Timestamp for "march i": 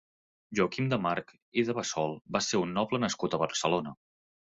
1.03-1.65